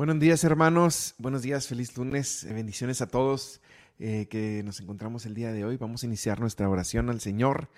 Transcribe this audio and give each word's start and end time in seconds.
Buenos 0.00 0.18
días 0.18 0.42
hermanos, 0.44 1.14
buenos 1.18 1.42
días, 1.42 1.68
feliz 1.68 1.94
lunes, 1.94 2.44
eh, 2.44 2.54
bendiciones 2.54 3.02
a 3.02 3.06
todos 3.06 3.60
eh, 3.98 4.28
que 4.30 4.62
nos 4.62 4.80
encontramos 4.80 5.26
el 5.26 5.34
día 5.34 5.52
de 5.52 5.66
hoy. 5.66 5.76
Vamos 5.76 6.02
a 6.02 6.06
iniciar 6.06 6.40
nuestra 6.40 6.70
oración 6.70 7.10
al 7.10 7.20
Señor. 7.20 7.68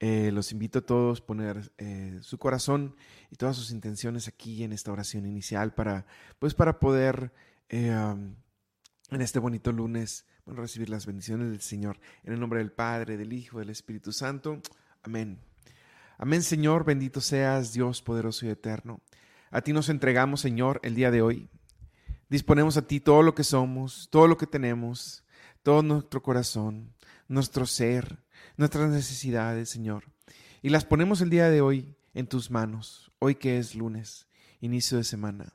Eh, 0.00 0.30
los 0.32 0.52
invito 0.52 0.78
a 0.78 0.86
todos 0.86 1.20
a 1.20 1.26
poner 1.26 1.70
su 2.22 2.38
corazón 2.38 2.96
y 3.30 3.36
todas 3.36 3.56
sus 3.56 3.72
intenciones 3.72 4.26
aquí 4.26 4.64
en 4.64 4.72
esta 4.72 4.90
oración 4.90 5.26
inicial 5.26 5.74
para, 5.74 6.06
pues 6.38 6.54
para 6.54 6.80
poder 6.80 7.30
en 7.68 8.34
este 9.10 9.38
bonito 9.38 9.70
lunes 9.70 10.24
bueno, 10.46 10.62
recibir 10.62 10.88
las 10.88 11.04
bendiciones 11.04 11.50
del 11.50 11.60
Señor. 11.60 12.00
En 12.24 12.32
el 12.32 12.40
nombre 12.40 12.60
del 12.60 12.72
Padre, 12.72 13.18
del 13.18 13.34
Hijo, 13.34 13.58
del 13.58 13.68
Espíritu 13.68 14.12
Santo. 14.12 14.62
Amén. 15.02 15.40
Amén 16.16 16.42
Señor, 16.42 16.86
bendito 16.86 17.20
seas 17.20 17.74
Dios 17.74 18.00
poderoso 18.00 18.46
y 18.46 18.48
eterno. 18.48 19.02
A 19.50 19.60
ti 19.60 19.74
nos 19.74 19.90
entregamos, 19.90 20.40
Señor, 20.40 20.80
el 20.82 20.94
día 20.94 21.10
de 21.10 21.20
hoy. 21.20 21.50
Disponemos 22.28 22.76
a 22.76 22.86
ti 22.86 22.98
todo 22.98 23.22
lo 23.22 23.34
que 23.34 23.44
somos, 23.44 24.08
todo 24.10 24.26
lo 24.26 24.36
que 24.36 24.46
tenemos, 24.46 25.24
todo 25.62 25.82
nuestro 25.82 26.22
corazón, 26.22 26.92
nuestro 27.28 27.66
ser, 27.66 28.18
nuestras 28.56 28.90
necesidades, 28.90 29.70
Señor. 29.70 30.04
Y 30.60 30.70
las 30.70 30.84
ponemos 30.84 31.20
el 31.20 31.30
día 31.30 31.50
de 31.50 31.60
hoy 31.60 31.94
en 32.14 32.26
tus 32.26 32.50
manos, 32.50 33.12
hoy 33.20 33.36
que 33.36 33.58
es 33.58 33.76
lunes, 33.76 34.26
inicio 34.60 34.98
de 34.98 35.04
semana. 35.04 35.54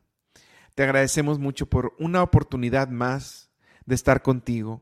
Te 0.75 0.83
agradecemos 0.83 1.39
mucho 1.39 1.65
por 1.65 1.93
una 1.99 2.23
oportunidad 2.23 2.87
más 2.87 3.49
de 3.85 3.95
estar 3.95 4.21
contigo, 4.21 4.81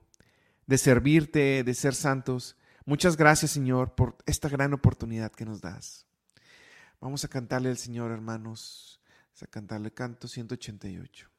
de 0.67 0.77
servirte, 0.77 1.63
de 1.63 1.73
ser 1.73 1.95
santos. 1.95 2.55
Muchas 2.85 3.17
gracias, 3.17 3.49
Señor, 3.49 3.95
por 3.95 4.17
esta 4.27 4.49
gran 4.49 4.73
oportunidad 4.73 5.31
que 5.31 5.45
nos 5.45 5.61
das. 5.61 6.05
Vamos 7.01 7.23
a 7.25 7.29
cantarle 7.29 7.69
al 7.69 7.77
Señor, 7.77 8.11
hermanos. 8.11 9.01
Vamos 9.29 9.43
a 9.43 9.47
cantarle 9.47 9.91
canto 9.91 10.27
188. 10.27 11.38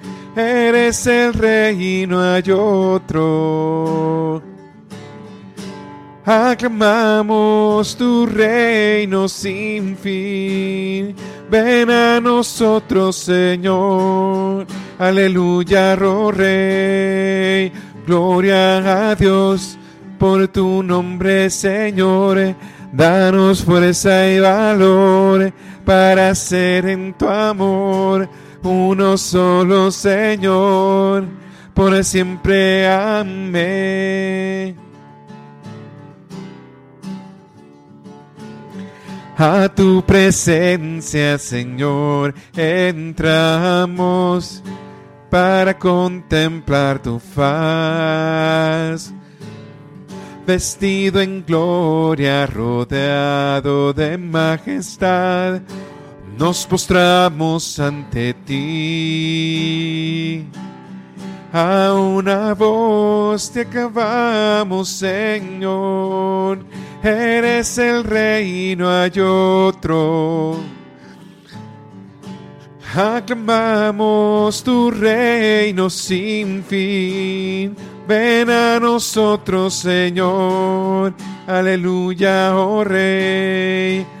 eres 0.35 1.05
el 1.07 1.33
rey 1.33 2.03
y 2.03 2.07
no 2.07 2.21
hay 2.21 2.43
otro. 2.51 4.41
Aclamamos 6.25 7.95
tu 7.97 8.27
reino 8.27 9.27
sin 9.27 9.97
fin. 9.97 11.15
Ven 11.49 11.89
a 11.89 12.19
nosotros, 12.21 13.15
Señor. 13.15 14.67
Aleluya, 14.99 15.97
oh 16.01 16.31
Rey. 16.31 17.71
Gloria 18.05 19.09
a 19.09 19.15
Dios 19.15 19.77
por 20.19 20.47
tu 20.49 20.83
nombre, 20.83 21.49
Señor. 21.49 22.55
Danos 22.93 23.63
fuerza 23.63 24.29
y 24.29 24.39
valor 24.39 25.51
para 25.83 26.35
ser 26.35 26.85
en 26.85 27.13
tu 27.13 27.27
amor 27.27 28.29
uno 28.63 29.17
solo 29.17 29.91
Señor, 29.91 31.25
por 31.73 32.03
siempre 32.03 32.87
amén. 32.87 34.75
A 39.37 39.67
tu 39.69 40.03
presencia, 40.03 41.37
Señor, 41.39 42.35
entramos 42.55 43.41
para 45.31 45.79
contemplar 45.79 47.01
tu 47.01 47.17
faz. 47.17 49.11
Vestido 50.45 51.21
en 51.21 51.43
gloria, 51.43 52.45
rodeado 52.45 53.93
de 53.93 54.17
majestad, 54.17 55.61
nos 56.41 56.65
postramos 56.65 57.79
ante 57.79 58.33
ti. 58.33 59.63
A 61.53 61.93
una 61.93 62.55
voz 62.55 63.51
te 63.51 63.61
acabamos, 63.61 64.89
Señor. 64.89 66.65
Eres 67.03 67.77
el 67.77 68.03
rey, 68.03 68.75
no 68.75 68.89
hay 68.89 69.11
otro. 69.19 70.57
Aclamamos 72.95 74.63
tu 74.63 74.89
reino 74.89 75.91
sin 75.91 76.63
fin. 76.63 77.75
Ven 78.07 78.49
a 78.49 78.79
nosotros, 78.79 79.75
Señor. 79.75 81.13
Aleluya, 81.45 82.57
oh 82.57 82.83
Rey. 82.83 84.20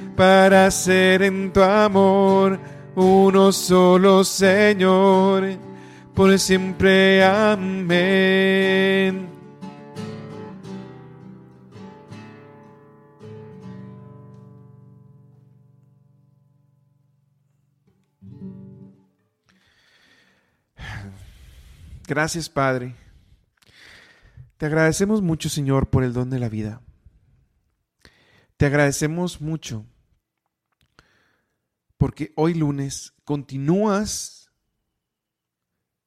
para 0.15 0.69
ser 0.71 1.21
en 1.23 1.51
tu 1.53 1.61
amor 1.61 2.59
uno 2.95 3.51
solo, 3.51 4.23
Señor, 4.23 5.57
por 6.13 6.37
siempre. 6.37 7.23
Amén. 7.23 8.61
Gracias, 22.07 22.49
Padre. 22.49 22.93
Te 24.57 24.65
agradecemos 24.65 25.21
mucho, 25.21 25.47
Señor, 25.47 25.89
por 25.89 26.03
el 26.03 26.11
don 26.11 26.29
de 26.29 26.39
la 26.39 26.49
vida. 26.49 26.81
Te 28.57 28.65
agradecemos 28.65 29.39
mucho 29.39 29.85
porque 32.01 32.33
hoy 32.35 32.55
lunes 32.55 33.13
continúas 33.25 34.49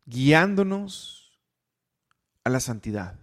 guiándonos 0.07 1.39
a 2.43 2.51
la 2.51 2.59
santidad. 2.59 3.17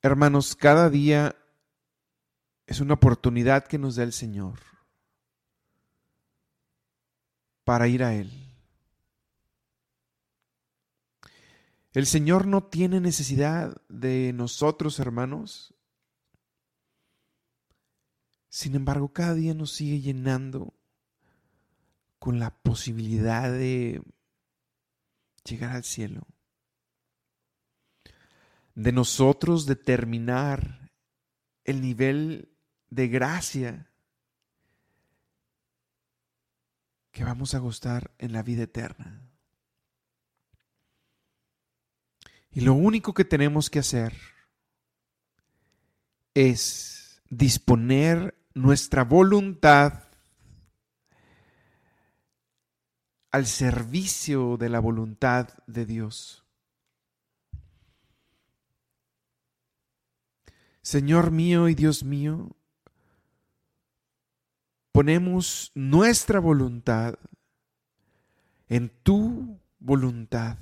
Hermanos, 0.00 0.54
cada 0.54 0.88
día 0.88 1.34
es 2.68 2.78
una 2.78 2.94
oportunidad 2.94 3.66
que 3.66 3.78
nos 3.78 3.96
da 3.96 4.04
el 4.04 4.12
Señor 4.12 4.60
para 7.64 7.88
ir 7.88 8.04
a 8.04 8.14
Él. 8.14 8.30
El 11.94 12.06
Señor 12.06 12.46
no 12.46 12.62
tiene 12.62 13.00
necesidad 13.00 13.76
de 13.88 14.32
nosotros, 14.32 15.00
hermanos, 15.00 15.73
sin 18.54 18.76
embargo, 18.76 19.12
cada 19.12 19.34
día 19.34 19.52
nos 19.52 19.72
sigue 19.72 20.00
llenando 20.00 20.74
con 22.20 22.38
la 22.38 22.54
posibilidad 22.54 23.50
de 23.50 24.00
llegar 25.42 25.72
al 25.72 25.82
cielo. 25.82 26.24
De 28.76 28.92
nosotros 28.92 29.66
determinar 29.66 30.92
el 31.64 31.80
nivel 31.80 32.48
de 32.90 33.08
gracia 33.08 33.90
que 37.10 37.24
vamos 37.24 37.54
a 37.54 37.58
gustar 37.58 38.12
en 38.18 38.32
la 38.32 38.44
vida 38.44 38.62
eterna. 38.62 39.28
Y 42.52 42.60
lo 42.60 42.74
único 42.74 43.14
que 43.14 43.24
tenemos 43.24 43.68
que 43.68 43.80
hacer 43.80 44.14
es 46.34 47.20
disponer 47.30 48.43
nuestra 48.54 49.04
voluntad 49.04 50.04
al 53.32 53.46
servicio 53.46 54.56
de 54.56 54.68
la 54.68 54.78
voluntad 54.78 55.48
de 55.66 55.84
Dios. 55.84 56.44
Señor 60.82 61.32
mío 61.32 61.68
y 61.68 61.74
Dios 61.74 62.04
mío, 62.04 62.54
ponemos 64.92 65.72
nuestra 65.74 66.38
voluntad 66.38 67.14
en 68.68 68.90
tu 69.02 69.58
voluntad. 69.80 70.58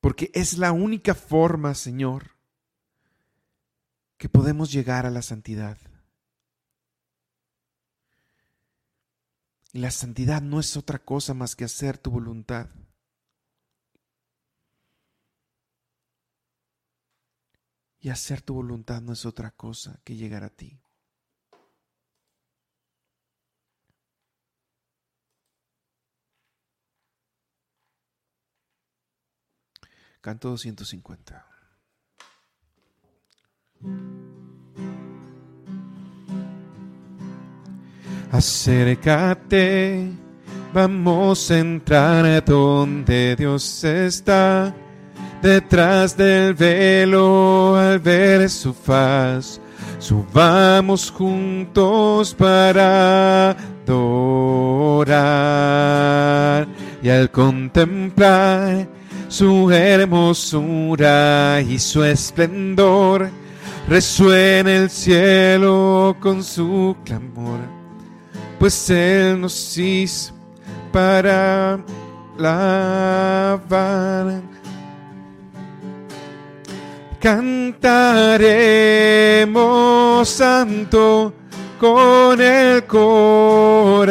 Porque 0.00 0.30
es 0.34 0.56
la 0.56 0.72
única 0.72 1.14
forma, 1.14 1.74
Señor, 1.74 2.36
que 4.16 4.28
podemos 4.28 4.72
llegar 4.72 5.06
a 5.06 5.10
la 5.10 5.22
santidad. 5.22 5.78
Y 9.72 9.78
la 9.78 9.90
santidad 9.90 10.42
no 10.42 10.58
es 10.58 10.76
otra 10.76 10.98
cosa 10.98 11.34
más 11.34 11.54
que 11.54 11.64
hacer 11.64 11.98
tu 11.98 12.10
voluntad. 12.10 12.70
Y 18.00 18.08
hacer 18.08 18.40
tu 18.40 18.54
voluntad 18.54 19.02
no 19.02 19.12
es 19.12 19.26
otra 19.26 19.50
cosa 19.50 20.00
que 20.02 20.16
llegar 20.16 20.42
a 20.42 20.48
ti. 20.48 20.80
Canto 30.20 30.50
250. 30.50 31.46
Acércate, 38.30 40.12
vamos 40.74 41.50
a 41.50 41.58
entrar 41.58 42.44
donde 42.44 43.34
Dios 43.34 43.82
está 43.82 44.74
detrás 45.40 46.14
del 46.18 46.52
velo 46.52 47.76
al 47.76 47.98
ver 47.98 48.50
su 48.50 48.74
faz. 48.74 49.58
Subamos 49.98 51.10
juntos 51.10 52.34
para 52.34 53.50
adorar 53.50 55.16
y 57.02 57.08
al 57.08 57.30
contemplar 57.30 58.99
su 59.30 59.70
hermosura 59.70 61.62
y 61.62 61.78
su 61.78 62.04
esplendor, 62.04 63.30
resuena 63.88 64.76
el 64.76 64.90
cielo 64.90 66.14
con 66.20 66.44
su 66.44 66.94
clamor, 67.06 67.60
pues 68.58 68.90
Él 68.90 69.40
nos 69.40 69.78
hizo 69.78 70.34
para 70.92 71.80
lavar 72.36 73.70
cantaremos 77.20 78.50
santo 80.28 81.32
con 81.78 82.40
el 82.40 82.84
corazón, 82.86 84.10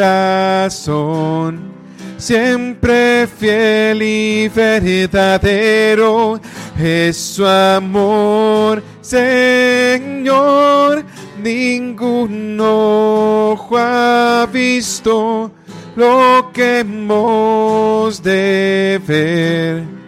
siempre 2.20 3.26
fiel 3.26 4.02
y 4.02 4.48
verdadero 4.48 6.38
es 6.78 7.16
su 7.16 7.46
amor, 7.46 8.82
Señor. 9.00 11.02
Ningún 11.42 12.60
ojo 12.60 13.78
ha 13.78 14.46
visto 14.52 15.50
lo 15.96 16.50
que 16.52 16.80
hemos 16.80 18.22
de 18.22 19.00
ver 19.06 20.00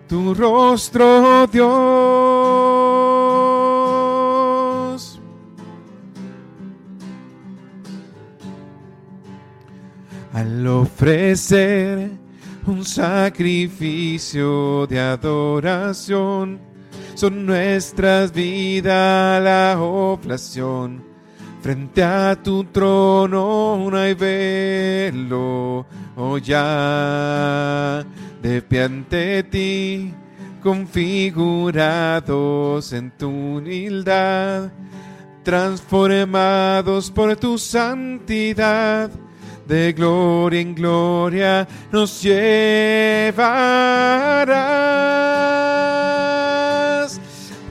tu 0.08 0.34
rostro, 0.34 1.46
Dios. 1.48 1.66
Al 10.34 10.68
ofrecer 10.68 12.12
un 12.68 12.84
sacrificio 12.84 14.86
de 14.88 15.00
adoración, 15.00 16.60
son 17.14 17.46
nuestras 17.46 18.34
vidas 18.34 19.42
la 19.42 19.80
oblación. 19.80 21.15
Frente 21.66 22.04
a 22.04 22.36
tu 22.36 22.64
trono 22.66 23.90
no 23.90 23.98
hay 23.98 24.14
velo, 24.14 25.88
oh 26.16 26.38
ya, 26.38 28.06
de 28.40 28.62
pie 28.62 28.84
ante 28.84 29.42
ti, 29.42 30.14
configurados 30.62 32.94
en 32.94 33.10
tu 33.18 33.30
humildad, 33.30 34.70
transformados 35.42 37.10
por 37.10 37.36
tu 37.36 37.58
santidad 37.58 39.10
de 39.68 39.94
gloria 39.94 40.62
en 40.62 40.76
gloria 40.76 41.68
nos 41.92 42.22
llevarás. 42.22 43.36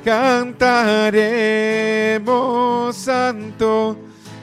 Cantaremos 0.04 2.94
santo 2.94 3.96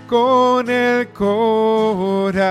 con 0.07 0.69
el 0.69 1.07
corazón, 1.09 2.41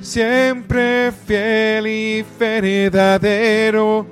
siempre 0.00 1.12
fiel 1.12 1.86
y 1.86 2.24
verdadero. 2.38 4.06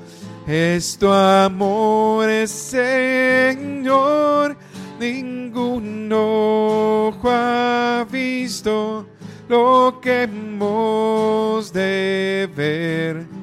Es 0.47 0.99
tu 0.99 1.09
amor, 1.09 2.29
Señor 2.47 4.57
ningún 4.99 6.11
ojo 6.13 7.31
ha 7.31 8.07
visto 8.11 9.07
lo 9.49 10.01
que 10.01 10.23
hemos 10.23 11.73
de 11.73 12.49
ver. 12.55 13.36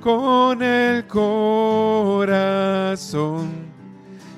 con 0.00 0.62
el 0.62 1.06
corazón 1.06 2.56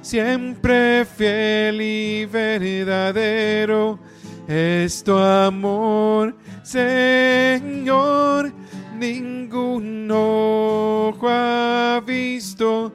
siempre 0.09 1.05
fiel 1.05 1.83
y 1.83 2.25
verdadero 2.25 3.99
es 4.47 5.05
tu 5.05 5.15
amor, 5.19 6.35
Señor. 6.63 8.51
Ningún 8.99 10.11
ojo 10.11 11.29
ha 11.29 12.03
visto 12.05 12.93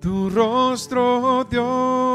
tu 0.00 0.28
rostro, 0.30 1.46
Dios. 1.48 2.07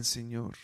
Señor. 0.00 0.56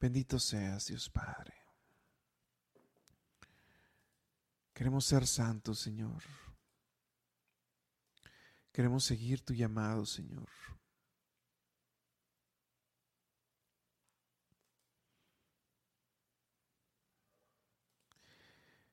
Bendito 0.00 0.38
seas, 0.40 0.86
Dios 0.86 1.08
Padre. 1.10 1.54
Queremos 4.72 5.04
ser 5.04 5.26
santos, 5.26 5.78
Señor. 5.78 6.22
Queremos 8.72 9.04
seguir 9.04 9.42
tu 9.42 9.52
llamado, 9.52 10.04
Señor. 10.06 10.48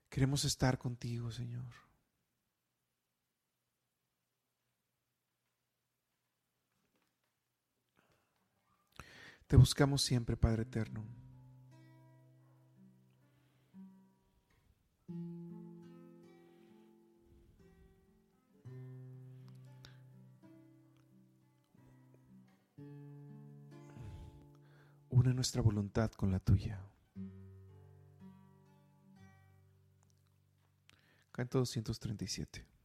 Queremos 0.10 0.44
estar 0.46 0.78
contigo, 0.78 1.32
Señor. 1.32 1.87
Te 9.48 9.56
buscamos 9.56 10.02
siempre, 10.02 10.36
Padre 10.36 10.64
Eterno. 10.64 11.06
Une 25.10 25.34
nuestra 25.34 25.62
voluntad 25.62 26.12
con 26.12 26.30
la 26.30 26.40
tuya. 26.42 26.86
Canto 31.32 31.60
237. 31.60 32.77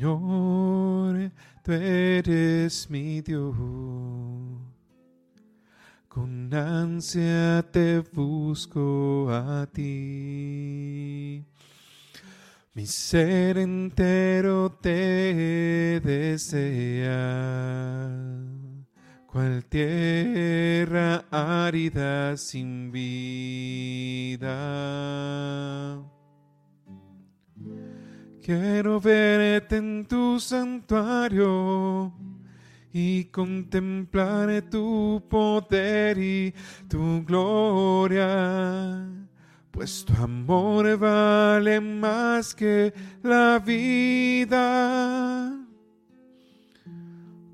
Señor, 0.00 1.30
tú 1.62 1.72
eres 1.72 2.88
mi 2.88 3.20
Dios. 3.20 3.54
Con 6.08 6.54
ansia 6.54 7.62
te 7.70 8.00
busco 8.00 9.28
a 9.30 9.66
ti. 9.70 11.44
Mi 12.72 12.86
ser 12.86 13.58
entero 13.58 14.70
te 14.80 16.00
desea. 16.02 17.20
Cual 19.26 19.66
tierra 19.66 21.26
árida 21.30 22.38
sin 22.38 22.90
vida 22.90 23.60
Quiero 28.50 28.98
verte 28.98 29.76
en 29.76 30.04
tu 30.06 30.40
santuario 30.40 32.12
y 32.92 33.26
contemplar 33.26 34.62
tu 34.62 35.22
poder 35.30 36.18
y 36.18 36.52
tu 36.88 37.24
gloria, 37.24 39.06
pues 39.70 40.04
tu 40.04 40.20
amor 40.20 40.98
vale 40.98 41.80
más 41.80 42.52
que 42.52 42.92
la 43.22 43.60
vida. 43.64 45.56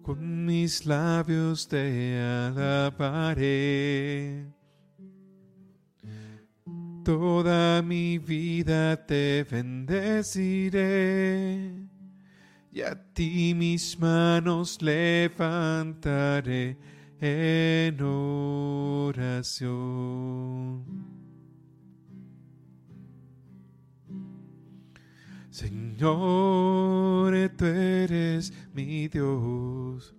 Con 0.01 0.47
mis 0.47 0.87
labios 0.87 1.69
te 1.69 2.19
alabaré 2.19 3.77
Toda 7.07 7.83
mi 7.83 8.19
vida 8.19 9.07
te 9.07 9.45
bendeciré 9.45 10.83
y 12.73 12.83
a 12.83 12.97
ti 13.15 13.55
mis 13.55 13.97
manos 14.01 14.83
levantaré 14.83 16.77
en 17.21 18.03
oración. 18.03 19.55
Señor, 25.49 27.33
tú 27.57 27.67
eres 27.67 28.53
mi 28.75 29.07
Dios. 29.07 30.13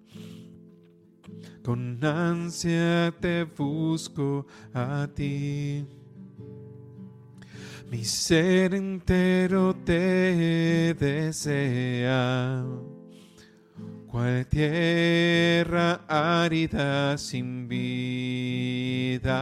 Con 1.61 2.01
ansia 2.01 3.13
te 3.19 3.43
busco 3.43 4.47
a 4.73 5.05
ti 5.13 5.85
mi 7.89 8.03
ser 8.03 8.73
entero 8.73 9.73
te 9.85 10.93
desea. 10.93 12.65
Cual 14.07 14.45
tierra 14.47 16.01
árida 16.07 17.17
sin 17.17 17.67
vida. 17.67 19.35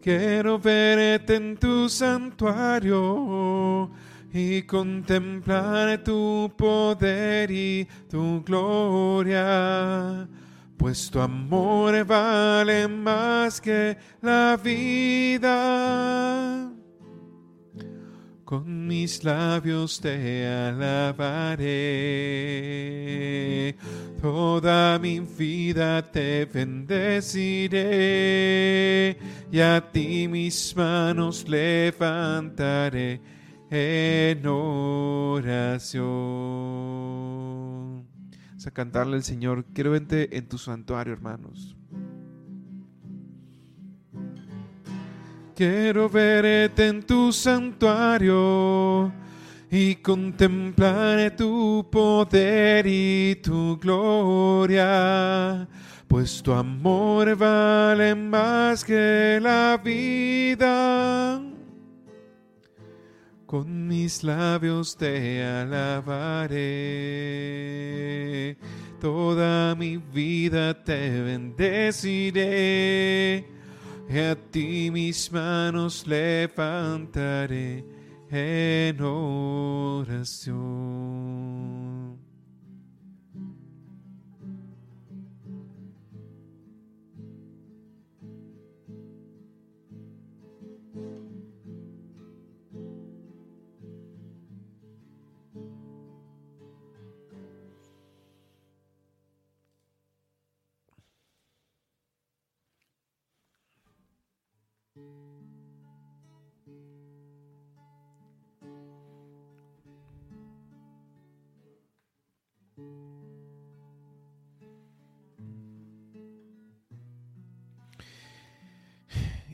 Quiero 0.00 0.58
verte 0.58 1.34
en 1.34 1.56
tu 1.56 1.88
santuario 1.88 3.90
y 4.32 4.62
contemplar 4.62 6.04
tu 6.04 6.52
poder 6.56 7.50
y 7.50 7.88
tu 8.08 8.42
gloria 8.44 10.28
pues 10.76 11.10
tu 11.10 11.20
amor 11.20 12.04
vale 12.04 12.86
más 12.88 13.60
que 13.60 13.96
la 14.22 14.58
vida. 14.62 16.70
Con 18.44 18.86
mis 18.86 19.24
labios 19.24 20.00
te 20.00 20.46
alabaré, 20.46 21.66
toda 24.22 25.00
mi 25.00 25.18
vida 25.18 26.12
te 26.12 26.44
bendeciré. 26.44 27.76
Y 29.50 29.58
a 29.58 29.80
ti 29.90 30.28
mis 30.28 30.76
manos 30.76 31.48
levantaré 31.48 33.20
en 33.68 34.46
oración 34.46 35.96
a 38.66 38.70
cantarle 38.70 39.16
al 39.16 39.22
Señor. 39.22 39.64
Quiero 39.72 39.92
verte 39.92 40.36
en 40.36 40.48
tu 40.48 40.58
santuario, 40.58 41.12
hermanos. 41.12 41.76
Quiero 45.54 46.08
verte 46.08 46.86
en 46.86 47.02
tu 47.02 47.32
santuario 47.32 49.12
y 49.70 49.94
contemplar 49.96 51.34
tu 51.36 51.88
poder 51.90 52.86
y 52.86 53.36
tu 53.42 53.78
gloria, 53.78 55.66
pues 56.06 56.42
tu 56.42 56.52
amor 56.52 57.34
vale 57.36 58.14
más 58.14 58.84
que 58.84 59.38
la 59.40 59.80
vida 59.82 61.45
con 63.46 63.86
mis 63.86 64.22
labios 64.24 64.96
te 64.96 65.42
alabaré, 65.44 66.56
toda 69.00 69.74
mi 69.76 69.96
vida 69.96 70.84
te 70.84 71.22
bendeciré, 71.22 72.44
y 74.08 74.18
a 74.18 74.34
ti 74.50 74.90
mis 74.90 75.30
manos 75.30 76.06
levantaré 76.06 77.84
en 78.30 79.00
oración. 79.00 80.56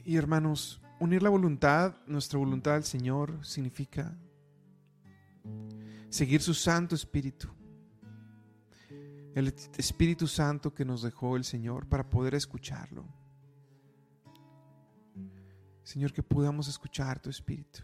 Y 0.04 0.16
hermanos, 0.16 0.80
unir 1.00 1.22
la 1.22 1.30
voluntad, 1.30 1.94
nuestra 2.06 2.38
voluntad 2.38 2.74
al 2.74 2.84
Señor, 2.84 3.38
significa 3.44 4.14
seguir 6.08 6.42
su 6.42 6.54
Santo 6.54 6.94
Espíritu. 6.94 7.48
El 9.34 9.54
Espíritu 9.78 10.26
Santo 10.26 10.74
que 10.74 10.84
nos 10.84 11.02
dejó 11.02 11.36
el 11.36 11.44
Señor 11.44 11.88
para 11.88 12.10
poder 12.10 12.34
escucharlo. 12.34 13.21
Señor, 15.84 16.12
que 16.12 16.22
podamos 16.22 16.68
escuchar 16.68 17.20
tu 17.20 17.30
Espíritu. 17.30 17.80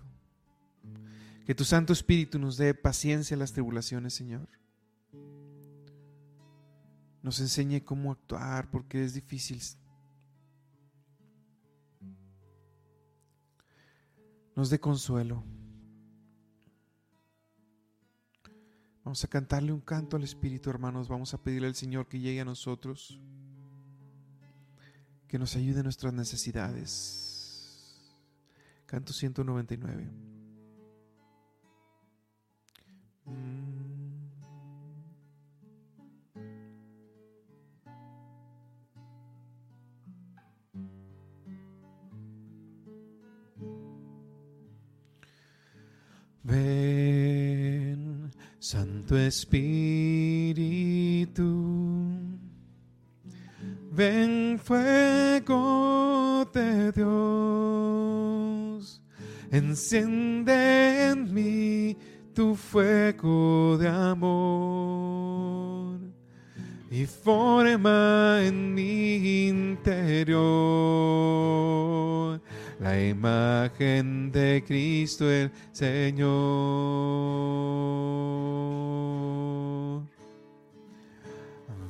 Que 1.45 1.55
tu 1.55 1.65
Santo 1.65 1.93
Espíritu 1.93 2.39
nos 2.39 2.57
dé 2.57 2.75
paciencia 2.75 3.35
en 3.35 3.41
las 3.41 3.53
tribulaciones, 3.53 4.15
Señor. 4.15 4.49
Nos 7.23 7.41
enseñe 7.41 7.81
cómo 7.85 8.13
actuar 8.13 8.71
porque 8.71 9.05
es 9.05 9.15
difícil. 9.15 9.61
Nos 14.55 14.71
dé 14.71 14.79
consuelo. 14.79 15.45
Vamos 19.05 19.25
a 19.25 19.29
cantarle 19.29 19.73
un 19.73 19.81
canto 19.81 20.17
al 20.17 20.23
Espíritu, 20.23 20.69
hermanos. 20.69 21.09
Vamos 21.09 21.33
a 21.33 21.43
pedirle 21.43 21.69
al 21.69 21.75
Señor 21.75 22.09
que 22.09 22.21
llegue 22.21 22.43
a 22.43 22.45
nosotros, 22.45 23.19
que 25.27 25.39
nos 25.39 25.57
ayude 25.57 25.79
en 25.79 25.85
nuestras 25.85 26.13
necesidades. 26.13 27.28
Canto 28.89 29.13
199. 29.13 30.09
Ven, 46.45 48.31
Santo 48.59 49.19
Espíritu, 49.19 49.85
ven 53.93 54.59
fuego 54.59 54.98
enciende 59.79 61.11
en 61.11 61.33
mí 61.33 61.97
tu 62.35 62.57
fuego 62.57 63.79
de 63.79 63.87
amor 63.87 66.01
y 66.91 67.07
forma 67.07 68.41
en 68.43 68.75
mi 68.75 69.47
interior 69.47 70.41
la 72.81 73.01
imagen 73.01 74.33
de 74.33 74.65
Cristo 74.67 75.31
el 75.31 75.53
Señor. 75.71 76.29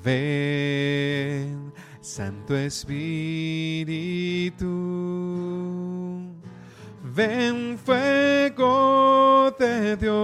Ven, 0.04 1.72
Santo 2.02 2.54
Espíritu, 2.54 2.98
ven 7.18 7.76
fuego 7.76 9.52
de 9.58 9.96
Dios, 9.96 10.14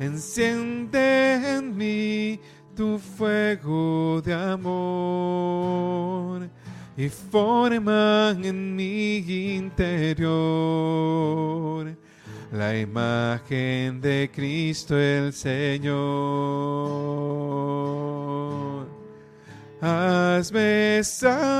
enciende 0.00 1.34
en 1.56 1.76
mí 1.76 2.40
tu 2.74 2.98
fuego 2.98 4.20
de 4.24 4.34
amor 4.34 6.48
y 6.96 7.08
forma 7.08 8.36
en 8.42 8.74
mi 8.74 9.18
interior 9.54 10.34
la 12.50 12.76
imagen 12.76 14.00
de 14.00 14.28
Cristo 14.34 14.98
el 14.98 15.32
Señor. 15.32 15.94
Hazme 19.80 21.04
santo, 21.04 21.56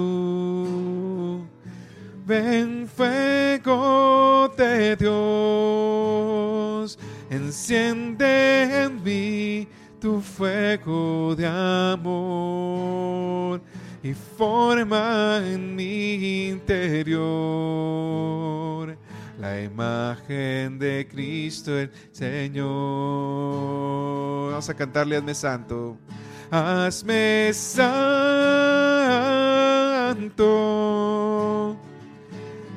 ven 2.25 2.89
fuego 2.89 4.51
de 4.57 4.97
Dios, 4.97 6.19
enciende 7.29 8.85
en 8.85 9.03
mí 9.03 9.69
tu 10.01 10.23
fuego 10.23 11.35
de 11.37 11.47
amor 11.93 12.41
y 14.03 14.15
forma 14.15 15.43
en 15.45 15.77
mi 15.77 16.49
interior 16.49 17.19
la 19.39 19.61
imagen 19.61 20.79
de 20.79 21.07
Cristo 21.07 21.79
el 21.79 21.91
Señor. 22.13 22.63
Vamos 24.53 24.71
a 24.71 24.75
cantarle, 24.75 25.19
hazme 25.19 25.35
santo 25.35 25.99
hazme 26.51 27.53
santo, 27.53 28.15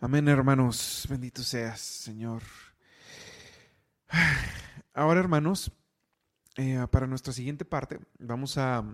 Amén, 0.00 0.28
hermanos. 0.28 1.06
Bendito 1.10 1.42
seas, 1.42 1.80
Señor. 1.80 2.42
Ahora, 4.94 5.18
hermanos, 5.18 5.72
eh, 6.56 6.86
para 6.90 7.08
nuestra 7.08 7.32
siguiente 7.32 7.64
parte, 7.64 7.98
vamos 8.18 8.56
a, 8.56 8.84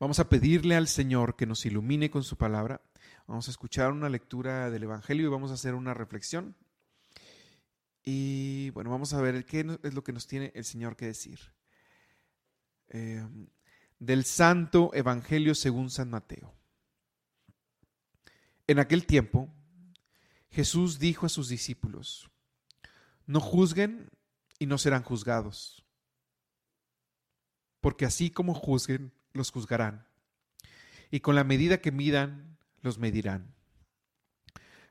vamos 0.00 0.18
a 0.18 0.28
pedirle 0.28 0.74
al 0.74 0.88
Señor 0.88 1.36
que 1.36 1.46
nos 1.46 1.64
ilumine 1.64 2.10
con 2.10 2.24
su 2.24 2.36
palabra. 2.36 2.80
Vamos 3.28 3.46
a 3.46 3.50
escuchar 3.50 3.92
una 3.92 4.08
lectura 4.08 4.70
del 4.70 4.84
Evangelio 4.84 5.26
y 5.26 5.30
vamos 5.30 5.50
a 5.50 5.54
hacer 5.54 5.74
una 5.74 5.92
reflexión. 5.92 6.56
Y 8.02 8.70
bueno, 8.70 8.88
vamos 8.88 9.12
a 9.12 9.20
ver 9.20 9.44
qué 9.44 9.78
es 9.82 9.92
lo 9.92 10.02
que 10.02 10.14
nos 10.14 10.26
tiene 10.26 10.50
el 10.54 10.64
Señor 10.64 10.96
que 10.96 11.04
decir. 11.04 11.38
Eh, 12.88 13.22
del 13.98 14.24
Santo 14.24 14.90
Evangelio 14.94 15.54
según 15.54 15.90
San 15.90 16.08
Mateo. 16.08 16.54
En 18.66 18.78
aquel 18.78 19.04
tiempo, 19.04 19.52
Jesús 20.50 20.98
dijo 20.98 21.26
a 21.26 21.28
sus 21.28 21.50
discípulos, 21.50 22.30
no 23.26 23.40
juzguen 23.40 24.08
y 24.58 24.64
no 24.64 24.78
serán 24.78 25.02
juzgados, 25.02 25.84
porque 27.82 28.06
así 28.06 28.30
como 28.30 28.54
juzguen, 28.54 29.12
los 29.34 29.50
juzgarán, 29.50 30.06
y 31.10 31.20
con 31.20 31.34
la 31.34 31.44
medida 31.44 31.82
que 31.82 31.92
midan, 31.92 32.57
los 32.82 32.98
medirán. 32.98 33.54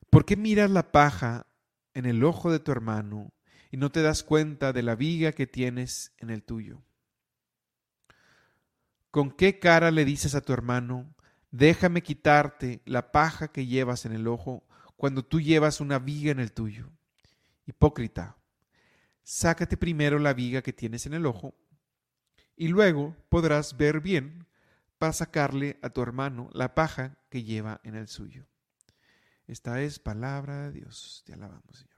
¿Por 0.10 0.26
qué 0.26 0.36
miras 0.36 0.72
la 0.72 0.92
paja 0.92 1.48
en 1.94 2.06
el 2.06 2.24
ojo 2.24 2.52
de 2.52 2.60
tu 2.60 2.72
hermano 2.72 3.34
y 3.72 3.78
no 3.78 3.92
te 3.92 4.02
das 4.02 4.24
cuenta 4.24 4.74
de 4.74 4.84
la 4.84 4.96
viga 4.96 5.32
que 5.34 5.48
tienes 5.48 6.14
en 6.18 6.30
el 6.30 6.44
tuyo? 6.44 6.84
¿Con 9.12 9.32
qué 9.32 9.60
cara 9.60 9.92
le 9.92 10.06
dices 10.06 10.36
a 10.36 10.42
tu 10.42 10.54
hermano, 10.54 11.16
déjame 11.52 12.04
quitarte 12.04 12.82
la 12.86 13.12
paja 13.12 13.50
que 13.50 13.66
llevas 13.66 14.06
en 14.06 14.14
el 14.14 14.28
ojo 14.28 14.68
cuando 14.96 15.24
tú 15.24 15.42
llevas 15.42 15.82
una 15.82 16.00
viga 16.00 16.32
en 16.32 16.40
el 16.40 16.52
tuyo? 16.52 16.92
Hipócrita, 17.66 18.38
sácate 19.24 19.76
primero 19.76 20.20
la 20.20 20.34
viga 20.34 20.62
que 20.62 20.74
tienes 20.74 21.06
en 21.06 21.14
el 21.14 21.26
ojo 21.26 21.56
y 22.56 22.70
luego 22.70 23.16
podrás 23.30 23.78
ver 23.78 24.02
bien 24.02 24.48
para 24.98 25.14
sacarle 25.14 25.78
a 25.82 25.90
tu 25.90 26.02
hermano 26.02 26.50
la 26.54 26.74
paja 26.74 27.17
que 27.38 27.44
lleva 27.44 27.80
en 27.84 27.96
el 27.96 28.08
suyo. 28.08 28.48
Esta 29.46 29.82
es 29.82 30.00
palabra 30.00 30.64
de 30.64 30.72
Dios. 30.72 31.22
Te 31.26 31.34
alabamos, 31.34 31.78
Señor. 31.78 31.96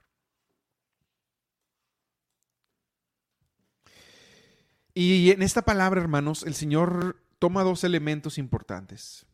Y 4.92 5.30
en 5.30 5.40
esta 5.40 5.62
palabra, 5.62 6.00
hermanos, 6.00 6.42
el 6.42 6.54
Señor 6.54 7.24
toma 7.38 7.62
dos 7.62 7.84
elementos 7.84 8.36
importantes. 8.36 9.24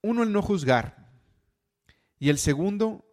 Uno, 0.00 0.22
el 0.22 0.32
no 0.32 0.40
juzgar. 0.40 1.10
Y 2.18 2.30
el 2.30 2.38
segundo, 2.38 3.04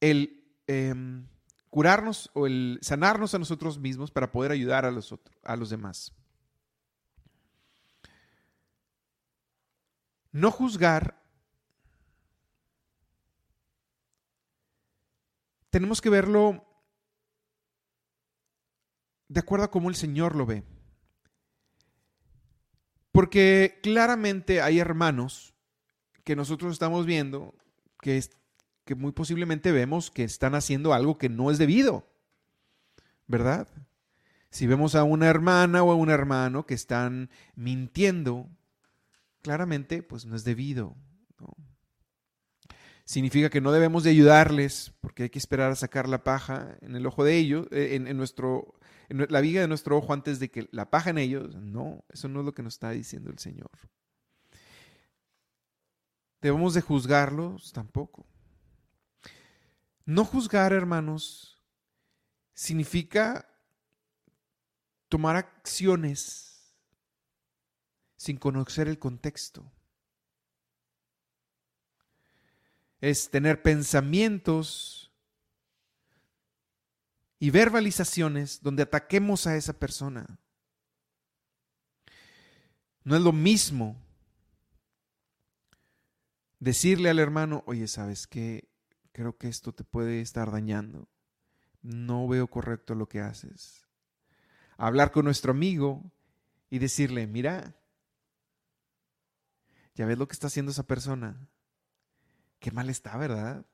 el 0.00 0.44
em, 0.68 1.26
curarnos 1.68 2.30
o 2.34 2.46
el 2.46 2.78
sanarnos 2.80 3.34
a 3.34 3.40
nosotros 3.40 3.80
mismos 3.80 4.12
para 4.12 4.30
poder 4.30 4.52
ayudar 4.52 4.84
a 4.84 4.92
los, 4.92 5.10
otros, 5.10 5.36
a 5.42 5.56
los 5.56 5.70
demás. 5.70 6.14
No 10.32 10.50
juzgar 10.50 11.20
tenemos 15.70 16.00
que 16.00 16.10
verlo 16.10 16.66
de 19.28 19.40
acuerdo 19.40 19.64
a 19.64 19.70
cómo 19.70 19.88
el 19.88 19.94
Señor 19.94 20.34
lo 20.34 20.44
ve. 20.44 20.64
Porque 23.12 23.78
claramente 23.82 24.60
hay 24.60 24.78
hermanos 24.78 25.54
que 26.24 26.36
nosotros 26.36 26.72
estamos 26.72 27.06
viendo 27.06 27.54
que, 28.00 28.22
que 28.84 28.94
muy 28.94 29.12
posiblemente 29.12 29.72
vemos 29.72 30.10
que 30.10 30.24
están 30.24 30.54
haciendo 30.54 30.92
algo 30.92 31.16
que 31.16 31.28
no 31.28 31.50
es 31.50 31.58
debido. 31.58 32.06
¿Verdad? 33.26 33.68
Si 34.50 34.66
vemos 34.66 34.96
a 34.96 35.04
una 35.04 35.28
hermana 35.28 35.84
o 35.84 35.92
a 35.92 35.94
un 35.94 36.10
hermano 36.10 36.66
que 36.66 36.74
están 36.74 37.30
mintiendo, 37.54 38.48
claramente 39.42 40.02
pues 40.02 40.26
no 40.26 40.36
es 40.36 40.44
debido 40.44 40.96
significa 43.10 43.50
que 43.50 43.60
no 43.60 43.72
debemos 43.72 44.04
de 44.04 44.10
ayudarles 44.10 44.92
porque 45.00 45.24
hay 45.24 45.30
que 45.30 45.40
esperar 45.40 45.72
a 45.72 45.74
sacar 45.74 46.08
la 46.08 46.22
paja 46.22 46.76
en 46.80 46.94
el 46.94 47.06
ojo 47.06 47.24
de 47.24 47.38
ellos, 47.38 47.66
eh, 47.72 47.96
en, 47.96 48.16
nuestro, 48.16 48.78
en 49.08 49.26
la 49.28 49.40
viga 49.40 49.60
de 49.60 49.66
nuestro 49.66 49.98
ojo 49.98 50.12
antes 50.12 50.38
de 50.38 50.48
que 50.48 50.68
la 50.70 50.90
paja 50.90 51.10
en 51.10 51.18
ellos. 51.18 51.56
No, 51.56 52.04
eso 52.08 52.28
no 52.28 52.38
es 52.38 52.46
lo 52.46 52.54
que 52.54 52.62
nos 52.62 52.74
está 52.74 52.90
diciendo 52.90 53.28
el 53.28 53.40
Señor. 53.40 53.72
¿Debemos 56.40 56.72
de 56.72 56.82
juzgarlos? 56.82 57.72
Tampoco. 57.72 58.28
No 60.04 60.24
juzgar, 60.24 60.72
hermanos, 60.72 61.60
significa 62.54 63.48
tomar 65.08 65.34
acciones 65.34 66.49
sin 68.20 68.36
conocer 68.36 68.86
el 68.86 68.98
contexto. 68.98 69.72
es 73.00 73.30
tener 73.30 73.62
pensamientos 73.62 75.10
y 77.38 77.50
verbalizaciones 77.50 78.60
donde 78.62 78.82
ataquemos 78.82 79.46
a 79.46 79.56
esa 79.56 79.72
persona. 79.72 80.38
No 83.02 83.16
es 83.16 83.22
lo 83.22 83.32
mismo 83.32 83.96
decirle 86.58 87.08
al 87.08 87.18
hermano, 87.18 87.62
oye, 87.66 87.88
¿sabes 87.88 88.26
qué? 88.26 88.68
Creo 89.12 89.38
que 89.38 89.48
esto 89.48 89.72
te 89.72 89.84
puede 89.84 90.20
estar 90.20 90.50
dañando. 90.50 91.08
No 91.80 92.28
veo 92.28 92.48
correcto 92.48 92.94
lo 92.94 93.08
que 93.08 93.20
haces. 93.20 93.86
Hablar 94.76 95.10
con 95.10 95.24
nuestro 95.24 95.52
amigo 95.52 96.12
y 96.68 96.78
decirle, 96.78 97.26
mira, 97.26 97.79
ya 99.94 100.06
ves 100.06 100.18
lo 100.18 100.28
que 100.28 100.34
está 100.34 100.46
haciendo 100.48 100.72
esa 100.72 100.86
persona. 100.86 101.48
Qué 102.58 102.70
mal 102.70 102.90
está, 102.90 103.16
¿verdad? 103.16 103.64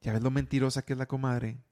Ya 0.00 0.12
ves 0.12 0.22
lo 0.22 0.30
mentirosa 0.30 0.82
que 0.82 0.92
es 0.94 0.98
la 0.98 1.06
comadre. 1.06 1.62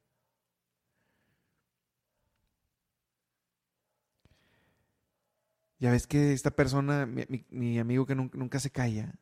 Ya 5.78 5.90
ves 5.90 6.06
que 6.06 6.32
esta 6.32 6.50
persona, 6.50 7.06
mi, 7.06 7.78
amigo 7.78 8.06
que 8.06 8.14
nunca, 8.14 8.58
se 8.60 8.70
calla, 8.70 9.14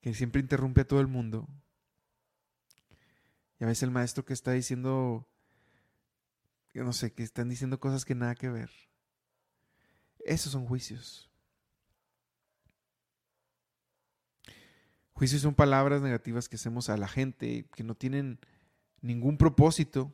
que 0.00 0.12
siempre 0.12 0.40
interrumpe 0.40 0.80
a 0.80 0.86
todo 0.86 1.00
el 1.00 1.06
mundo. 1.06 1.48
Ya 3.60 3.66
ves 3.66 3.82
el 3.82 3.90
maestro 3.90 4.24
que 4.24 4.32
está 4.32 4.52
diciendo, 4.52 5.28
no 6.74 6.92
sé, 6.92 7.12
que 7.12 7.22
están 7.22 7.48
diciendo 7.48 7.78
cosas 7.78 8.04
que 8.04 8.14
nada 8.14 8.34
que 8.34 8.50
ver. 8.50 8.70
Esos 10.26 10.52
son 10.52 10.66
juicios. 10.66 11.30
Juicios 15.12 15.40
son 15.40 15.54
palabras 15.54 16.02
negativas 16.02 16.48
que 16.48 16.56
hacemos 16.56 16.90
a 16.90 16.96
la 16.96 17.06
gente 17.06 17.66
que 17.74 17.84
no 17.84 17.94
tienen 17.94 18.40
ningún 19.00 19.38
propósito. 19.38 20.12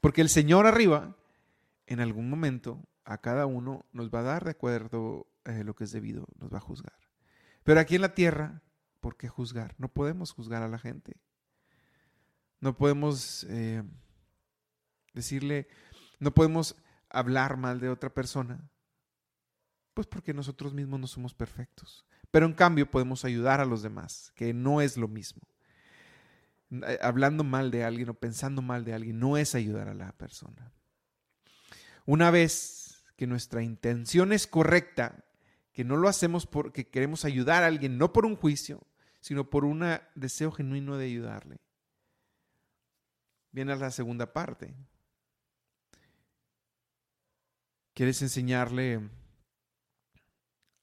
Porque 0.00 0.20
el 0.20 0.28
Señor 0.28 0.66
arriba, 0.66 1.16
en 1.86 2.00
algún 2.00 2.30
momento, 2.30 2.80
a 3.04 3.18
cada 3.18 3.46
uno 3.46 3.84
nos 3.92 4.08
va 4.08 4.20
a 4.20 4.22
dar 4.22 4.44
de 4.44 4.52
acuerdo 4.52 5.26
eh, 5.44 5.64
lo 5.64 5.74
que 5.74 5.84
es 5.84 5.90
debido, 5.90 6.26
nos 6.38 6.52
va 6.52 6.58
a 6.58 6.62
juzgar. 6.62 6.98
Pero 7.64 7.80
aquí 7.80 7.96
en 7.96 8.02
la 8.02 8.14
tierra, 8.14 8.62
¿por 9.00 9.16
qué 9.16 9.28
juzgar? 9.28 9.74
No 9.78 9.88
podemos 9.88 10.30
juzgar 10.30 10.62
a 10.62 10.68
la 10.68 10.78
gente. 10.78 11.16
No 12.60 12.76
podemos 12.76 13.44
eh, 13.50 13.82
decirle, 15.12 15.66
no 16.20 16.32
podemos 16.32 16.76
hablar 17.10 17.56
mal 17.56 17.80
de 17.80 17.90
otra 17.90 18.14
persona. 18.14 18.70
Pues 19.94 20.06
porque 20.08 20.34
nosotros 20.34 20.74
mismos 20.74 21.00
no 21.00 21.06
somos 21.06 21.34
perfectos. 21.34 22.04
Pero 22.30 22.46
en 22.46 22.52
cambio 22.52 22.90
podemos 22.90 23.24
ayudar 23.24 23.60
a 23.60 23.64
los 23.64 23.82
demás, 23.82 24.32
que 24.34 24.52
no 24.52 24.80
es 24.80 24.96
lo 24.96 25.06
mismo. 25.06 25.42
Eh, 26.70 26.98
hablando 27.00 27.44
mal 27.44 27.70
de 27.70 27.84
alguien 27.84 28.08
o 28.08 28.14
pensando 28.14 28.60
mal 28.60 28.84
de 28.84 28.94
alguien 28.94 29.20
no 29.20 29.36
es 29.36 29.54
ayudar 29.54 29.88
a 29.88 29.94
la 29.94 30.12
persona. 30.12 30.72
Una 32.06 32.30
vez 32.30 33.04
que 33.16 33.26
nuestra 33.26 33.62
intención 33.62 34.32
es 34.32 34.46
correcta, 34.46 35.24
que 35.72 35.84
no 35.84 35.96
lo 35.96 36.08
hacemos 36.08 36.46
porque 36.46 36.88
queremos 36.88 37.24
ayudar 37.24 37.62
a 37.62 37.66
alguien, 37.66 37.98
no 37.98 38.12
por 38.12 38.26
un 38.26 38.36
juicio, 38.36 38.86
sino 39.20 39.48
por 39.48 39.64
un 39.64 39.84
deseo 40.14 40.50
genuino 40.50 40.96
de 40.96 41.06
ayudarle. 41.06 41.60
Viene 43.52 43.72
a 43.72 43.76
la 43.76 43.90
segunda 43.90 44.32
parte. 44.32 44.74
¿Quieres 47.94 48.20
enseñarle 48.22 49.08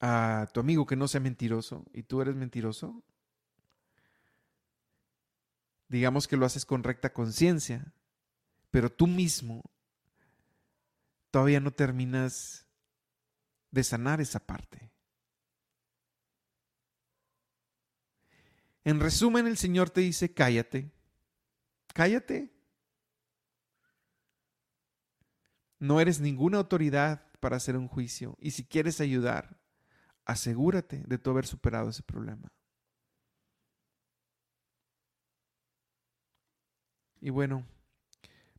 a 0.01 0.47
tu 0.51 0.59
amigo 0.59 0.87
que 0.87 0.95
no 0.95 1.07
sea 1.07 1.21
mentiroso 1.21 1.85
y 1.93 2.03
tú 2.03 2.21
eres 2.21 2.35
mentiroso, 2.35 3.03
digamos 5.87 6.27
que 6.27 6.37
lo 6.37 6.45
haces 6.45 6.65
con 6.65 6.83
recta 6.83 7.13
conciencia, 7.13 7.93
pero 8.71 8.91
tú 8.91 9.05
mismo 9.05 9.63
todavía 11.29 11.59
no 11.59 11.71
terminas 11.71 12.65
de 13.69 13.83
sanar 13.83 14.19
esa 14.19 14.39
parte. 14.39 14.91
En 18.83 18.99
resumen, 18.99 19.45
el 19.45 19.57
Señor 19.57 19.91
te 19.91 20.01
dice, 20.01 20.33
cállate, 20.33 20.91
cállate. 21.93 22.51
No 25.77 26.01
eres 26.01 26.19
ninguna 26.19 26.57
autoridad 26.57 27.27
para 27.39 27.57
hacer 27.57 27.77
un 27.77 27.87
juicio 27.87 28.35
y 28.39 28.51
si 28.51 28.65
quieres 28.65 28.99
ayudar, 28.99 29.60
asegúrate 30.31 31.03
de 31.05 31.17
tu 31.17 31.29
haber 31.29 31.45
superado 31.45 31.89
ese 31.89 32.03
problema. 32.03 32.51
Y 37.19 37.29
bueno, 37.29 37.65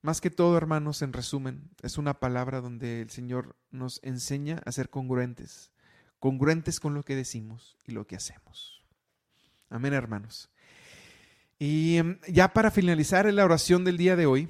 más 0.03 0.21
que 0.21 0.31
todo, 0.31 0.57
hermanos, 0.57 1.03
en 1.03 1.13
resumen, 1.13 1.71
es 1.83 1.99
una 1.99 2.21
palabra 2.21 2.61
donde 2.61 3.01
el 3.01 3.11
Señor 3.11 3.57
nos 3.71 4.01
enseña 4.03 4.61
a 4.65 4.73
ser 4.73 4.91
congruentes, 4.91 5.73
congruentes 6.19 6.79
con 6.79 6.95
lo 6.95 7.03
que 7.03 7.17
decimos 7.17 7.77
y 7.85 7.93
lo 7.93 8.07
que 8.07 8.17
hacemos. 8.17 8.85
Amén, 9.69 9.95
hermanos. 9.95 10.51
Y 11.59 11.97
em, 11.97 12.19
ya 12.29 12.53
para 12.53 12.71
finalizar 12.71 13.33
la 13.33 13.45
oración 13.45 13.85
del 13.85 13.97
día 13.97 14.17
de 14.17 14.27
hoy, 14.27 14.49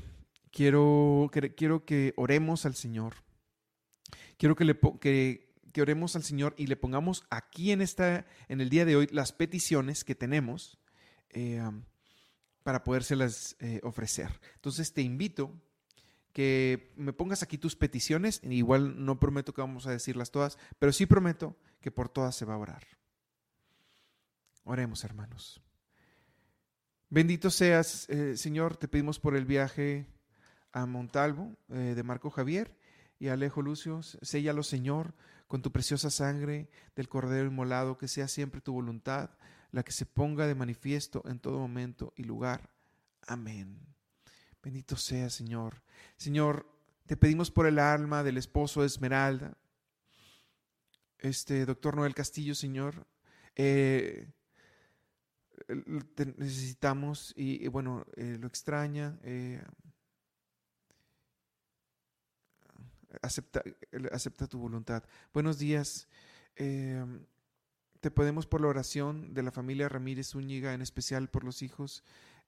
quiero, 0.51 1.31
quiero 1.57 1.85
que 1.85 2.13
oremos 2.17 2.67
al 2.67 2.75
Señor. 2.75 3.15
Quiero 4.37 4.57
que, 4.57 4.65
le, 4.65 4.79
que 5.01 5.52
que 5.73 5.83
oremos 5.83 6.15
al 6.15 6.23
Señor 6.23 6.55
y 6.57 6.67
le 6.67 6.77
pongamos 6.77 7.25
aquí 7.31 7.73
en, 7.73 7.81
esta, 7.81 8.27
en 8.49 8.61
el 8.61 8.69
día 8.69 8.85
de 8.85 8.97
hoy 8.97 9.09
las 9.11 9.33
peticiones 9.33 10.05
que 10.05 10.15
tenemos 10.15 10.79
eh, 11.31 11.63
para 12.63 12.85
podérselas 12.85 13.57
eh, 13.59 13.81
ofrecer. 13.83 14.41
Entonces 14.55 14.93
te 14.93 15.03
invito 15.03 15.53
que 16.33 16.93
me 16.97 17.13
pongas 17.13 17.43
aquí 17.43 17.59
tus 17.59 17.75
peticiones. 17.75 18.41
Igual 18.45 19.05
no 19.05 19.19
prometo 19.19 19.53
que 19.53 19.63
vamos 19.63 19.87
a 19.87 19.91
decirlas 19.91 20.31
todas, 20.31 20.59
pero 20.79 20.93
sí 20.93 21.07
prometo 21.07 21.57
que 21.81 21.91
por 21.91 22.09
todas 22.09 22.37
se 22.37 22.45
va 22.45 22.55
a 22.55 22.59
orar. 22.59 22.87
Oremos, 24.65 25.05
hermanos. 25.05 25.61
Bendito 27.11 27.51
seas, 27.51 28.09
eh, 28.09 28.37
Señor, 28.37 28.77
te 28.77 28.89
pedimos 28.89 29.19
por 29.19 29.37
el 29.37 29.45
viaje 29.45 30.07
a 30.73 30.87
Montalvo 30.87 31.55
de 31.69 32.03
Marco 32.03 32.31
Javier 32.31 32.75
y 33.19 33.29
Alejo 33.29 33.61
Lucio. 33.61 34.03
Séllalo, 34.03 34.63
Señor, 34.63 35.15
con 35.53 35.61
tu 35.61 35.71
preciosa 35.71 36.09
sangre 36.09 36.71
del 36.97 37.11
Cordero 37.11 37.47
Inmolado, 37.47 37.99
que 37.99 38.09
sea 38.09 38.27
siempre 38.27 38.63
tu 38.63 38.73
voluntad 38.73 39.29
la 39.71 39.83
que 39.83 39.93
se 39.93 40.07
ponga 40.07 40.47
de 40.47 40.55
manifiesto 40.55 41.23
en 41.27 41.39
todo 41.41 41.59
momento 41.59 42.15
y 42.17 42.25
lugar. 42.25 42.71
Amén. 43.27 43.79
Bendito 44.63 44.97
sea, 44.97 45.29
Señor. 45.29 45.83
Señor, 46.17 46.67
te 47.05 47.19
pedimos 47.19 47.51
por 47.51 47.67
el 47.67 47.79
alma 47.79 48.23
del 48.23 48.39
esposo 48.39 48.81
de 48.81 48.87
Esmeralda, 48.87 49.59
este 51.19 51.67
doctor 51.67 51.97
Noel 51.97 52.15
Castillo, 52.15 52.55
Señor. 52.55 53.07
Eh, 53.55 54.33
te 56.15 56.25
necesitamos 56.39 57.35
y, 57.37 57.69
bueno, 57.69 58.07
eh, 58.17 58.39
lo 58.41 58.47
extraña. 58.47 59.19
Eh, 59.23 59.63
acepta, 63.21 63.63
acepta 64.13 64.47
tu 64.47 64.59
voluntad. 64.59 65.05
Buenos 65.35 65.59
días. 65.59 66.09
te 66.57 68.11
podemos 68.11 68.47
por 68.47 68.61
la 68.61 68.69
oración 68.69 69.35
de 69.35 69.43
la 69.43 69.51
familia 69.51 69.89
Ramírez 69.89 70.31
Zúñiga, 70.31 70.75
en 70.75 70.83
especial 70.83 71.29
por 71.29 71.45
los 71.45 71.63
hijos 71.63 72.03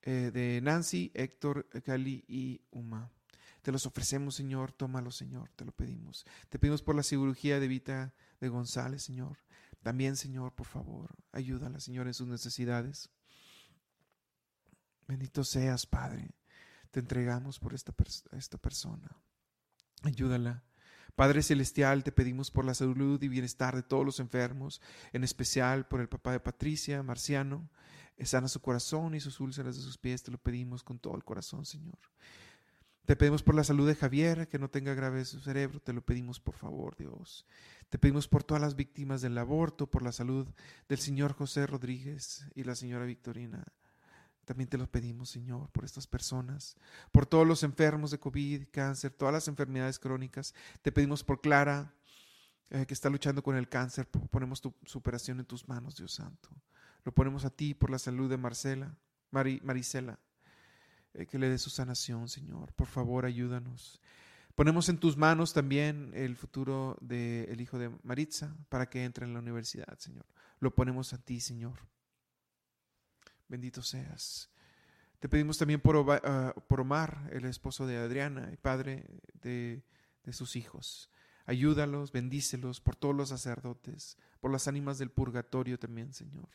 eh, 0.06 0.30
de 0.34 0.60
Nancy, 0.60 1.10
Héctor, 1.14 1.66
Cali 1.82 2.24
y 2.28 2.60
Uma. 2.70 3.10
Te 3.62 3.72
los 3.72 3.86
ofrecemos, 3.86 4.34
Señor, 4.34 4.72
tómalo, 4.72 5.10
Señor, 5.10 5.48
te 5.56 5.64
lo 5.64 5.72
pedimos. 5.72 6.26
Te 6.50 6.58
pedimos 6.58 6.82
por 6.82 6.94
la 6.94 7.02
cirugía 7.02 7.58
de 7.58 7.68
Vita 7.68 8.12
de 8.38 8.50
González, 8.50 9.02
Señor. 9.02 9.38
También, 9.82 10.16
Señor, 10.16 10.52
por 10.54 10.66
favor, 10.66 11.14
ayúdala, 11.32 11.80
Señor, 11.80 12.06
en 12.06 12.12
sus 12.12 12.28
necesidades. 12.28 13.08
Bendito 15.08 15.42
seas, 15.42 15.86
Padre. 15.86 16.32
Te 16.90 17.00
entregamos 17.00 17.58
por 17.58 17.72
esta, 17.72 17.94
esta 18.32 18.58
persona. 18.58 19.08
Ayúdala. 20.04 20.62
Padre 21.16 21.42
Celestial, 21.42 22.02
te 22.02 22.12
pedimos 22.12 22.50
por 22.50 22.64
la 22.64 22.74
salud 22.74 23.22
y 23.22 23.28
bienestar 23.28 23.76
de 23.76 23.82
todos 23.82 24.04
los 24.04 24.20
enfermos, 24.20 24.80
en 25.12 25.24
especial 25.24 25.86
por 25.86 26.00
el 26.00 26.08
papá 26.08 26.32
de 26.32 26.40
Patricia, 26.40 27.02
Marciano, 27.02 27.70
sana 28.22 28.48
su 28.48 28.60
corazón 28.60 29.14
y 29.14 29.20
sus 29.20 29.40
úlceras 29.40 29.76
de 29.76 29.82
sus 29.82 29.96
pies, 29.96 30.22
te 30.22 30.30
lo 30.30 30.38
pedimos 30.38 30.82
con 30.82 30.98
todo 30.98 31.16
el 31.16 31.24
corazón, 31.24 31.64
Señor. 31.64 31.98
Te 33.04 33.16
pedimos 33.16 33.42
por 33.42 33.54
la 33.54 33.64
salud 33.64 33.86
de 33.86 33.94
Javier, 33.94 34.48
que 34.48 34.58
no 34.58 34.70
tenga 34.70 34.94
grave 34.94 35.24
su 35.24 35.40
cerebro, 35.40 35.80
te 35.80 35.92
lo 35.92 36.00
pedimos 36.04 36.40
por 36.40 36.54
favor, 36.54 36.96
Dios. 36.96 37.46
Te 37.90 37.98
pedimos 37.98 38.28
por 38.28 38.42
todas 38.42 38.62
las 38.62 38.76
víctimas 38.76 39.20
del 39.20 39.36
aborto, 39.38 39.90
por 39.90 40.02
la 40.02 40.10
salud 40.10 40.48
del 40.88 40.98
señor 40.98 41.34
José 41.34 41.66
Rodríguez 41.66 42.46
y 42.54 42.64
la 42.64 42.74
señora 42.74 43.04
Victorina. 43.04 43.64
También 44.44 44.68
te 44.68 44.78
lo 44.78 44.86
pedimos, 44.86 45.30
Señor, 45.30 45.70
por 45.70 45.84
estas 45.84 46.06
personas, 46.06 46.76
por 47.12 47.26
todos 47.26 47.46
los 47.46 47.62
enfermos 47.62 48.10
de 48.10 48.18
COVID, 48.18 48.64
cáncer, 48.70 49.12
todas 49.12 49.32
las 49.32 49.48
enfermedades 49.48 49.98
crónicas. 49.98 50.54
Te 50.82 50.92
pedimos 50.92 51.24
por 51.24 51.40
Clara, 51.40 51.94
eh, 52.70 52.86
que 52.86 52.94
está 52.94 53.08
luchando 53.10 53.42
con 53.42 53.56
el 53.56 53.68
cáncer. 53.68 54.06
Ponemos 54.06 54.60
tu 54.60 54.74
superación 54.84 55.40
en 55.40 55.46
tus 55.46 55.68
manos, 55.68 55.96
Dios 55.96 56.12
Santo. 56.12 56.50
Lo 57.04 57.12
ponemos 57.12 57.44
a 57.44 57.50
ti 57.50 57.74
por 57.74 57.90
la 57.90 57.98
salud 57.98 58.28
de 58.30 58.36
Marcela, 58.36 58.96
Marisela, 59.30 60.18
eh, 61.12 61.26
que 61.26 61.38
le 61.38 61.48
dé 61.48 61.58
su 61.58 61.70
sanación, 61.70 62.28
Señor. 62.28 62.72
Por 62.72 62.86
favor, 62.86 63.26
ayúdanos. 63.26 64.00
Ponemos 64.54 64.88
en 64.88 64.98
tus 64.98 65.16
manos 65.16 65.52
también 65.52 66.12
el 66.14 66.36
futuro 66.36 66.96
del 67.00 67.60
hijo 67.60 67.78
de 67.78 67.90
Maritza 68.04 68.56
para 68.68 68.88
que 68.88 69.04
entre 69.04 69.26
en 69.26 69.32
la 69.32 69.40
universidad, 69.40 69.98
Señor. 69.98 70.26
Lo 70.60 70.74
ponemos 70.74 71.12
a 71.12 71.18
ti, 71.18 71.40
Señor. 71.40 71.78
Bendito 73.54 73.82
seas. 73.82 74.50
Te 75.20 75.28
pedimos 75.28 75.58
también 75.58 75.80
por, 75.80 76.04
ah, 76.24 76.52
por 76.66 76.80
Omar, 76.80 77.30
el 77.32 77.44
esposo 77.44 77.86
de 77.86 77.96
Adriana 77.96 78.50
y 78.52 78.56
padre 78.56 79.06
de, 79.34 79.84
de 80.24 80.32
sus 80.32 80.56
hijos. 80.56 81.08
Ayúdalos, 81.46 82.10
bendícelos 82.10 82.80
por 82.80 82.96
todos 82.96 83.14
los 83.14 83.28
sacerdotes, 83.28 84.18
por 84.40 84.50
las 84.50 84.66
ánimas 84.66 84.98
del 84.98 85.10
purgatorio 85.10 85.78
también, 85.78 86.12
Señor 86.12 86.48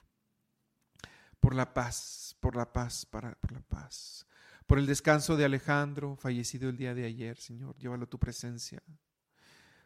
por 1.39 1.55
la 1.55 1.73
paz, 1.73 2.35
por 2.39 2.55
la 2.55 2.71
paz, 2.71 3.05
para, 3.05 3.33
por 3.35 3.51
la 3.51 3.61
paz. 3.61 4.27
Por 4.67 4.77
el 4.77 4.85
descanso 4.85 5.35
de 5.37 5.45
Alejandro, 5.45 6.15
fallecido 6.15 6.69
el 6.69 6.77
día 6.77 6.93
de 6.93 7.05
ayer, 7.05 7.37
Señor, 7.37 7.77
llévalo 7.77 8.03
a 8.03 8.09
tu 8.09 8.19
presencia. 8.19 8.83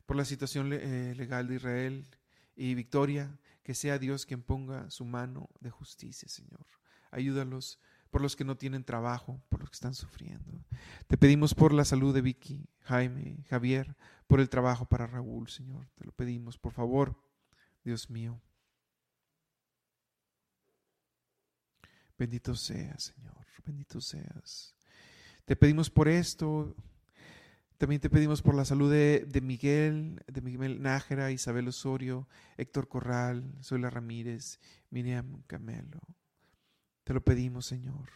Por 0.06 0.18
la 0.18 0.26
situación 0.26 0.74
eh, 0.74 1.14
legal 1.16 1.48
de 1.48 1.56
Israel 1.56 2.08
y 2.56 2.74
Victoria, 2.74 3.38
que 3.64 3.76
sea 3.76 3.98
Dios 3.98 4.26
quien 4.26 4.42
ponga 4.42 4.90
su 4.90 5.06
mano 5.06 5.50
de 5.60 5.70
justicia, 5.70 6.28
Señor. 6.28 6.66
Ayúdalos 7.14 7.80
por 8.12 8.22
los 8.22 8.36
que 8.36 8.44
no 8.44 8.58
tienen 8.58 8.84
trabajo, 8.84 9.42
por 9.50 9.62
los 9.62 9.70
que 9.70 9.76
están 9.76 9.96
sufriendo. 9.96 10.64
Te 11.08 11.18
pedimos 11.18 11.56
por 11.56 11.74
la 11.74 11.86
salud 11.86 12.14
de 12.14 12.22
Vicky, 12.22 12.68
Jaime, 12.82 13.44
Javier, 13.50 13.96
por 14.28 14.40
el 14.40 14.50
trabajo 14.50 14.86
para 14.86 15.08
Raúl, 15.08 15.50
Señor. 15.50 15.90
Te 15.96 16.06
lo 16.06 16.12
pedimos, 16.12 16.58
por 16.58 16.74
favor, 16.74 17.16
Dios 17.84 18.10
mío. 18.10 18.42
Bendito 22.18 22.56
seas, 22.56 23.14
Señor, 23.16 23.46
bendito 23.66 24.00
seas. 24.00 24.76
Te 25.46 25.56
pedimos 25.56 25.90
por 25.90 26.08
esto, 26.08 26.76
también 27.78 28.00
te 28.00 28.10
pedimos 28.10 28.42
por 28.42 28.56
la 28.56 28.64
salud 28.64 28.92
de, 28.92 29.42
Miguel, 29.42 30.24
de 30.28 30.42
Miguel 30.42 30.82
Nájera, 30.82 31.32
Isabel 31.32 31.68
Osorio, 31.68 32.30
Héctor 32.58 32.88
Corral, 32.88 33.44
Zoila 33.62 33.90
Ramírez, 33.90 34.60
Miriam 34.90 35.42
Camelo. 35.48 36.00
Te 37.04 37.14
lo 37.14 37.24
pedimos, 37.24 37.66
Señor. 37.66 38.10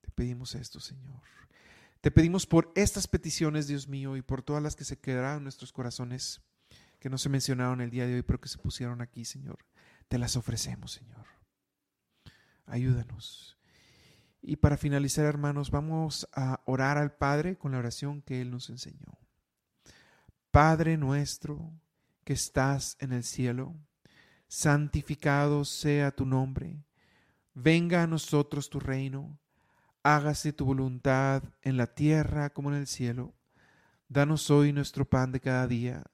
Te 0.00 0.10
pedimos 0.10 0.54
esto, 0.54 0.80
Señor. 0.80 1.22
Te 2.00 2.10
pedimos 2.10 2.46
por 2.46 2.72
estas 2.74 3.06
peticiones, 3.08 3.66
Dios 3.66 3.88
mío, 3.88 4.16
y 4.16 4.22
por 4.22 4.42
todas 4.42 4.62
las 4.62 4.76
que 4.76 4.84
se 4.84 4.98
quedaron 4.98 5.38
en 5.38 5.42
nuestros 5.44 5.72
corazones, 5.72 6.42
que 7.00 7.10
no 7.10 7.18
se 7.18 7.28
mencionaron 7.28 7.80
el 7.80 7.90
día 7.90 8.06
de 8.06 8.14
hoy, 8.14 8.22
pero 8.22 8.40
que 8.40 8.48
se 8.48 8.58
pusieron 8.58 9.00
aquí, 9.00 9.24
Señor. 9.24 9.58
Te 10.08 10.18
las 10.18 10.36
ofrecemos, 10.36 10.92
Señor 10.92 11.26
ayúdanos. 12.66 13.56
Y 14.42 14.56
para 14.56 14.76
finalizar, 14.76 15.24
hermanos, 15.24 15.70
vamos 15.70 16.28
a 16.32 16.60
orar 16.66 16.98
al 16.98 17.16
Padre 17.16 17.56
con 17.56 17.72
la 17.72 17.78
oración 17.78 18.22
que 18.22 18.40
Él 18.40 18.50
nos 18.50 18.68
enseñó. 18.70 19.18
Padre 20.50 20.96
nuestro 20.96 21.72
que 22.24 22.32
estás 22.32 22.96
en 23.00 23.12
el 23.12 23.24
cielo, 23.24 23.74
santificado 24.48 25.64
sea 25.64 26.10
tu 26.10 26.26
nombre, 26.26 26.84
venga 27.56 28.04
a 28.04 28.06
nosotros 28.06 28.70
tu 28.70 28.78
reino, 28.78 29.40
hágase 30.04 30.52
tu 30.52 30.64
voluntad 30.64 31.42
en 31.62 31.76
la 31.76 31.88
tierra 31.88 32.50
como 32.50 32.70
en 32.70 32.76
el 32.76 32.86
cielo. 32.86 33.34
Danos 34.08 34.48
hoy 34.50 34.72
nuestro 34.72 35.04
pan 35.04 35.32
de 35.32 35.40
cada 35.40 35.66
día, 35.66 36.04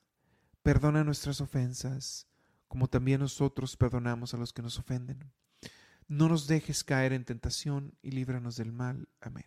perdona 0.62 1.04
nuestras 1.04 1.42
ofensas, 1.42 2.26
como 2.66 2.88
también 2.88 3.20
nosotros 3.20 3.76
perdonamos 3.76 4.32
a 4.32 4.38
los 4.38 4.54
que 4.54 4.62
nos 4.62 4.78
ofenden 4.78 5.30
no 6.12 6.28
nos 6.28 6.46
dejes 6.46 6.84
caer 6.84 7.14
en 7.14 7.24
tentación 7.24 7.96
y 8.02 8.10
líbranos 8.10 8.56
del 8.56 8.70
mal. 8.70 9.08
Amén. 9.22 9.46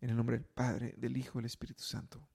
En 0.00 0.10
el 0.10 0.16
nombre 0.16 0.38
del 0.38 0.44
Padre, 0.44 0.94
del 0.96 1.16
Hijo 1.16 1.38
y 1.38 1.42
del 1.42 1.46
Espíritu 1.46 1.84
Santo. 1.84 2.28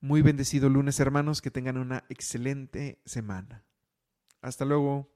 Muy 0.00 0.20
bendecido 0.20 0.68
lunes, 0.68 0.98
hermanos, 0.98 1.40
que 1.40 1.52
tengan 1.52 1.78
una 1.78 2.04
excelente 2.08 3.00
semana. 3.04 3.64
Hasta 4.40 4.64
luego. 4.64 5.13